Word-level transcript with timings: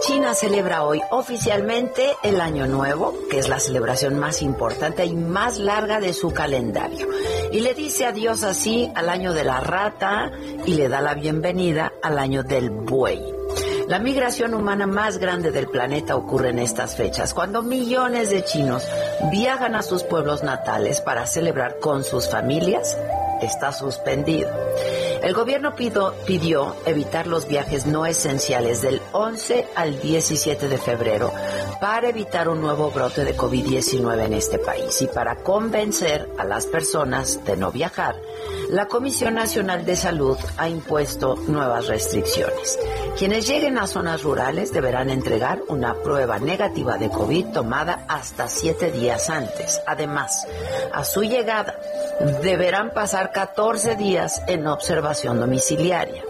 China 0.00 0.34
celebra 0.34 0.84
hoy 0.84 1.00
oficialmente 1.10 2.16
el 2.22 2.40
Año 2.40 2.66
Nuevo, 2.66 3.14
que 3.30 3.38
es 3.38 3.48
la 3.48 3.58
celebración 3.58 4.18
más 4.18 4.42
importante 4.42 5.04
y 5.04 5.14
más 5.14 5.58
larga 5.58 6.00
de 6.00 6.12
su 6.12 6.32
calendario. 6.32 7.08
Y 7.52 7.60
le 7.60 7.74
dice 7.74 8.06
adiós 8.06 8.42
así 8.44 8.90
al 8.94 9.08
año 9.08 9.32
de 9.32 9.44
la 9.44 9.60
rata 9.60 10.30
y 10.66 10.74
le 10.74 10.88
da 10.88 11.00
la 11.00 11.14
bienvenida 11.14 11.92
al 12.02 12.18
año 12.18 12.42
del 12.42 12.70
buey. 12.70 13.22
La 13.88 13.98
migración 13.98 14.54
humana 14.54 14.86
más 14.86 15.18
grande 15.18 15.50
del 15.50 15.68
planeta 15.68 16.16
ocurre 16.16 16.50
en 16.50 16.60
estas 16.60 16.94
fechas, 16.94 17.34
cuando 17.34 17.62
millones 17.62 18.30
de 18.30 18.44
chinos 18.44 18.86
viajan 19.30 19.74
a 19.74 19.82
sus 19.82 20.04
pueblos 20.04 20.42
natales 20.42 21.00
para 21.00 21.26
celebrar 21.26 21.78
con 21.80 22.04
sus 22.04 22.28
familias. 22.28 22.96
Está 23.42 23.72
suspendido. 23.72 24.48
El 25.22 25.34
gobierno 25.34 25.74
pidió 25.74 26.76
evitar 26.86 27.26
los 27.26 27.46
viajes 27.46 27.86
no 27.86 28.06
esenciales 28.06 28.80
del 28.80 29.02
11 29.12 29.66
al 29.74 30.00
17 30.00 30.68
de 30.68 30.78
febrero 30.78 31.30
para 31.80 32.08
evitar 32.08 32.48
un 32.48 32.60
nuevo 32.60 32.90
brote 32.90 33.24
de 33.24 33.36
COVID-19 33.36 34.24
en 34.24 34.32
este 34.32 34.58
país 34.58 35.00
y 35.02 35.06
para 35.08 35.36
convencer 35.36 36.28
a 36.38 36.44
las 36.44 36.66
personas 36.66 37.44
de 37.44 37.56
no 37.56 37.70
viajar. 37.70 38.16
La 38.70 38.86
Comisión 38.86 39.34
Nacional 39.34 39.84
de 39.84 39.96
Salud 39.96 40.38
ha 40.56 40.68
impuesto 40.68 41.36
nuevas 41.48 41.88
restricciones. 41.88 42.78
Quienes 43.18 43.46
lleguen 43.46 43.78
a 43.78 43.86
zonas 43.86 44.22
rurales 44.22 44.72
deberán 44.72 45.10
entregar 45.10 45.60
una 45.68 45.94
prueba 45.94 46.38
negativa 46.38 46.96
de 46.96 47.10
COVID 47.10 47.46
tomada 47.46 48.04
hasta 48.08 48.48
siete 48.48 48.90
días 48.90 49.28
antes. 49.28 49.80
Además, 49.86 50.46
a 50.92 51.04
su 51.04 51.22
llegada 51.22 51.78
deberán 52.42 52.90
pasar 52.90 53.32
14 53.32 53.96
días 53.96 54.42
en 54.46 54.66
observación 54.66 55.40
domiciliaria. 55.40 56.22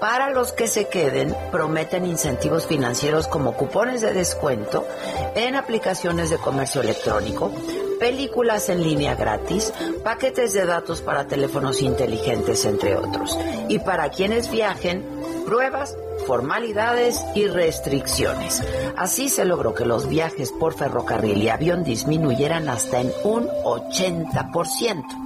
Para 0.00 0.30
los 0.30 0.52
que 0.52 0.66
se 0.66 0.88
queden, 0.88 1.34
prometen 1.50 2.04
incentivos 2.04 2.66
financieros 2.66 3.28
como 3.28 3.54
cupones 3.54 4.00
de 4.00 4.12
descuento 4.12 4.86
en 5.34 5.54
aplicaciones 5.54 6.30
de 6.30 6.38
comercio 6.38 6.80
electrónico, 6.80 7.52
películas 8.00 8.68
en 8.68 8.82
línea 8.82 9.14
gratis, 9.14 9.72
paquetes 10.02 10.52
de 10.54 10.66
datos 10.66 11.00
para 11.00 11.26
teléfonos 11.26 11.82
inteligentes, 11.82 12.64
entre 12.64 12.96
otros. 12.96 13.38
Y 13.68 13.78
para 13.78 14.10
quienes 14.10 14.50
viajen, 14.50 15.04
pruebas, 15.42 15.96
formalidades 16.26 17.20
y 17.34 17.46
restricciones. 17.46 18.62
Así 18.96 19.28
se 19.28 19.44
logró 19.44 19.74
que 19.74 19.84
los 19.84 20.08
viajes 20.08 20.52
por 20.52 20.74
ferrocarril 20.74 21.42
y 21.42 21.48
avión 21.48 21.84
disminuyeran 21.84 22.68
hasta 22.68 23.00
en 23.00 23.12
un 23.24 23.48
80%. 23.64 25.22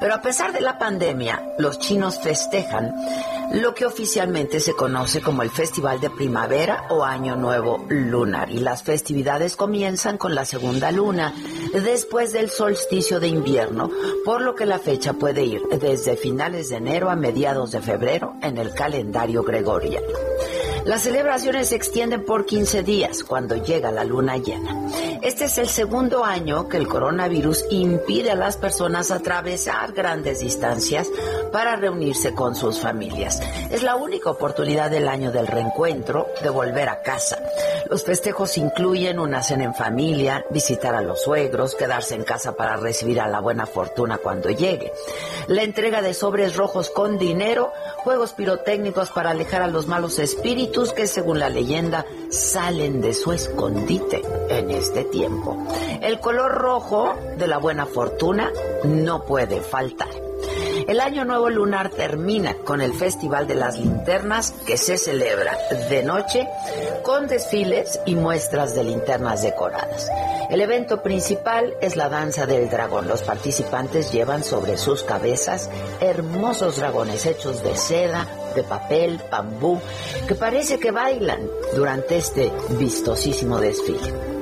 Pero 0.00 0.14
a 0.14 0.22
pesar 0.22 0.52
de 0.52 0.60
la 0.60 0.78
pandemia, 0.78 1.42
los 1.58 1.78
chinos 1.80 2.20
festejan 2.20 2.94
lo 3.52 3.74
que 3.74 3.86
oficialmente 3.86 4.60
se 4.60 4.74
conoce 4.74 5.20
como 5.20 5.42
el 5.42 5.50
Festival 5.50 6.00
de 6.00 6.10
Primavera 6.10 6.84
o 6.90 7.04
Año 7.04 7.34
Nuevo 7.34 7.84
Lunar. 7.88 8.50
Y 8.50 8.60
las 8.60 8.82
festividades 8.82 9.56
comienzan 9.56 10.18
con 10.18 10.34
la 10.34 10.44
segunda 10.44 10.92
luna, 10.92 11.34
después 11.72 12.32
del 12.32 12.50
solsticio 12.50 13.20
de 13.20 13.28
invierno, 13.28 13.90
por 14.24 14.40
lo 14.40 14.54
que 14.54 14.66
la 14.66 14.78
fecha 14.78 15.12
puede 15.14 15.44
ir 15.44 15.62
desde 15.80 16.16
finales 16.16 16.70
de 16.70 16.76
enero 16.76 17.10
a 17.10 17.16
mediados 17.16 17.72
de 17.72 17.80
febrero 17.80 18.34
en 18.42 18.58
el 18.58 18.74
calendario 18.74 19.42
gregoriano. 19.42 20.06
Las 20.88 21.02
celebraciones 21.02 21.68
se 21.68 21.74
extienden 21.74 22.24
por 22.24 22.46
15 22.46 22.82
días 22.82 23.22
cuando 23.22 23.62
llega 23.62 23.92
la 23.92 24.04
luna 24.04 24.38
llena. 24.38 24.88
Este 25.20 25.44
es 25.44 25.58
el 25.58 25.68
segundo 25.68 26.24
año 26.24 26.66
que 26.66 26.78
el 26.78 26.88
coronavirus 26.88 27.66
impide 27.68 28.30
a 28.30 28.34
las 28.34 28.56
personas 28.56 29.10
atravesar 29.10 29.92
grandes 29.92 30.40
distancias 30.40 31.06
para 31.52 31.76
reunirse 31.76 32.32
con 32.32 32.54
sus 32.54 32.80
familias. 32.80 33.38
Es 33.70 33.82
la 33.82 33.96
única 33.96 34.30
oportunidad 34.30 34.90
del 34.90 35.08
año 35.08 35.30
del 35.30 35.46
reencuentro, 35.46 36.28
de 36.42 36.48
volver 36.48 36.88
a 36.88 37.02
casa. 37.02 37.38
Los 37.90 38.04
festejos 38.04 38.56
incluyen 38.56 39.18
una 39.18 39.42
cena 39.42 39.64
en 39.64 39.74
familia, 39.74 40.46
visitar 40.48 40.94
a 40.94 41.02
los 41.02 41.22
suegros, 41.22 41.74
quedarse 41.74 42.14
en 42.14 42.24
casa 42.24 42.56
para 42.56 42.76
recibir 42.76 43.20
a 43.20 43.28
la 43.28 43.40
buena 43.40 43.66
fortuna 43.66 44.16
cuando 44.16 44.48
llegue. 44.48 44.92
La 45.48 45.64
entrega 45.64 46.00
de 46.00 46.14
sobres 46.14 46.56
rojos 46.56 46.88
con 46.88 47.18
dinero, 47.18 47.72
juegos 47.98 48.32
pirotécnicos 48.32 49.10
para 49.10 49.30
alejar 49.30 49.62
a 49.62 49.66
los 49.66 49.86
malos 49.86 50.18
que 50.94 51.06
según 51.06 51.40
la 51.40 51.48
leyenda 51.48 52.06
salen 52.30 53.00
de 53.00 53.12
su 53.12 53.32
escondite 53.32 54.22
en 54.48 54.70
este 54.70 55.04
tiempo. 55.04 55.56
El 56.00 56.20
color 56.20 56.52
rojo 56.52 57.14
de 57.36 57.48
la 57.48 57.58
buena 57.58 57.84
fortuna 57.86 58.52
no 58.84 59.24
puede 59.24 59.60
faltar. 59.60 60.08
El 60.86 61.00
año 61.00 61.24
nuevo 61.24 61.50
lunar 61.50 61.90
termina 61.90 62.54
con 62.54 62.80
el 62.80 62.94
Festival 62.94 63.46
de 63.48 63.56
las 63.56 63.78
Linternas 63.78 64.52
que 64.66 64.76
se 64.76 64.96
celebra 64.96 65.58
de 65.90 66.02
noche 66.04 66.48
con 67.02 67.26
desfiles 67.26 67.98
y 68.06 68.14
muestras 68.14 68.74
de 68.74 68.84
linternas 68.84 69.42
decoradas. 69.42 70.08
El 70.48 70.60
evento 70.62 71.02
principal 71.02 71.74
es 71.82 71.96
la 71.96 72.08
danza 72.08 72.46
del 72.46 72.70
dragón. 72.70 73.06
Los 73.06 73.22
participantes 73.22 74.12
llevan 74.12 74.42
sobre 74.44 74.78
sus 74.78 75.02
cabezas 75.02 75.68
hermosos 76.00 76.76
dragones 76.76 77.26
hechos 77.26 77.62
de 77.62 77.76
seda, 77.76 78.26
de 78.58 78.64
papel, 78.64 79.20
bambú, 79.30 79.80
que 80.26 80.34
parece 80.34 80.78
que 80.78 80.90
bailan 80.90 81.48
durante 81.76 82.16
este 82.16 82.50
vistosísimo 82.70 83.60
desfile. 83.60 84.38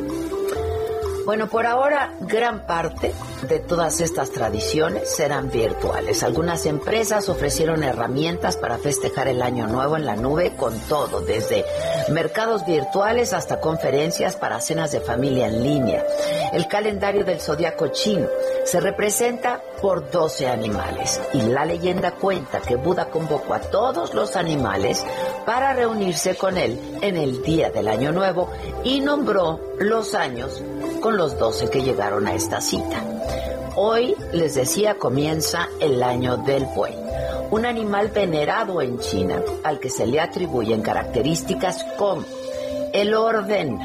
Bueno, 1.27 1.49
por 1.49 1.67
ahora 1.67 2.13
gran 2.21 2.67
parte 2.69 3.13
de 3.49 3.59
todas 3.59 4.01
estas 4.01 4.31
tradiciones 4.31 5.11
serán 5.11 5.51
virtuales. 5.51 6.23
Algunas 6.23 6.67
empresas 6.67 7.29
ofrecieron 7.29 7.83
herramientas 7.83 8.57
para 8.57 8.79
festejar 8.79 9.27
el 9.27 9.43
año 9.43 9.67
nuevo 9.67 9.97
en 9.97 10.07
la 10.07 10.15
nube 10.15 10.55
con 10.57 10.79
todo, 10.89 11.23
desde 11.23 11.65
mercados 12.11 12.65
virtuales 12.65 13.33
hasta 13.33 13.59
conferencias 13.59 14.37
para 14.37 14.61
cenas 14.61 14.93
de 14.93 15.01
familia 15.01 15.49
en 15.49 15.65
línea. 15.65 16.07
El 16.53 16.69
calendario 16.69 17.25
del 17.25 17.41
zodiaco 17.41 17.89
chino 17.89 18.29
se 18.65 18.79
representa 18.79 19.61
por 19.81 20.11
12 20.11 20.49
animales 20.49 21.21
y 21.33 21.43
la 21.43 21.65
leyenda 21.65 22.13
cuenta 22.13 22.61
que 22.61 22.77
Buda 22.77 23.11
convocó 23.11 23.55
a 23.55 23.61
todos 23.61 24.15
los 24.15 24.37
animales 24.37 25.05
para 25.45 25.73
reunirse 25.73 26.35
con 26.37 26.57
él 26.57 26.99
en 27.01 27.17
el 27.17 27.43
día 27.43 27.71
del 27.71 27.89
año 27.89 28.13
nuevo 28.13 28.51
y 28.85 29.01
nombró 29.01 29.61
los 29.79 30.15
años 30.15 30.63
con 31.01 31.17
los 31.17 31.39
12 31.39 31.71
que 31.71 31.83
llegaron 31.83 32.27
a 32.27 32.35
esta 32.35 32.61
cita. 32.61 33.03
Hoy, 33.77 34.17
les 34.33 34.55
decía, 34.55 34.95
comienza 34.95 35.69
el 35.81 36.03
año 36.03 36.39
del 36.39 36.65
buey, 36.65 36.95
un 37.51 37.67
animal 37.67 38.09
venerado 38.09 38.81
en 38.81 38.99
China 38.99 39.43
al 39.63 39.79
que 39.79 39.91
se 39.91 40.07
le 40.07 40.21
atribuyen 40.21 40.81
características 40.81 41.85
como 41.99 42.25
el 42.93 43.15
orden, 43.15 43.79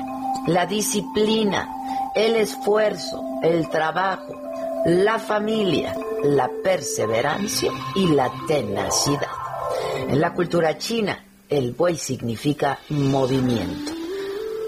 la 0.48 0.66
disciplina, 0.66 1.68
el 2.16 2.38
esfuerzo, 2.38 3.22
el 3.44 3.70
trabajo, 3.70 4.41
la 4.86 5.20
familia, 5.20 5.96
la 6.24 6.50
perseverancia 6.64 7.72
y 7.96 8.08
la 8.08 8.32
tenacidad. 8.48 9.30
En 10.08 10.20
la 10.20 10.34
cultura 10.34 10.78
china, 10.78 11.24
el 11.50 11.74
buey 11.74 11.98
significa 11.98 12.80
movimiento. 12.90 13.92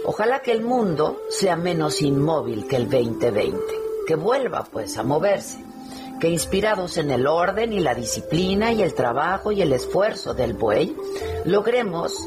Ojalá 0.06 0.42
que 0.42 0.52
el 0.52 0.62
mundo 0.62 1.22
sea 1.30 1.56
menos 1.56 2.02
inmóvil 2.02 2.68
que 2.68 2.76
el 2.76 2.90
2020, 2.90 3.58
que 4.06 4.16
vuelva 4.16 4.66
pues 4.72 4.98
a 4.98 5.04
moverse, 5.04 5.64
que 6.20 6.30
inspirados 6.30 6.98
en 6.98 7.10
el 7.10 7.26
orden 7.26 7.74
y 7.74 7.80
la 7.80 7.96
disciplina 7.96 8.72
y 8.72 8.84
el 8.84 8.94
trabajo 8.94 9.52
y 9.52 9.62
el 9.62 9.74
esfuerzo 9.74 10.34
del 10.34 10.54
buey, 10.54 10.96
logremos 11.46 12.18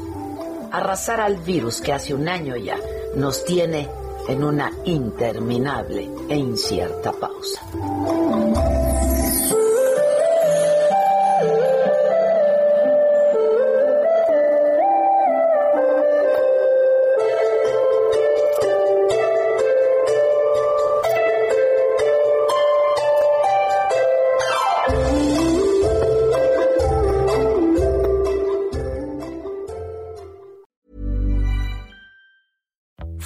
arrasar 0.71 1.21
al 1.21 1.37
virus 1.37 1.79
que 1.79 1.93
hace 1.93 2.13
un 2.13 2.27
año 2.27 2.57
ya 2.57 2.77
nos 3.15 3.45
tiene 3.45 3.87
en 4.27 4.43
una 4.43 4.71
interminable 4.85 6.09
e 6.29 6.35
incierta 6.35 7.11
pausa. 7.11 7.61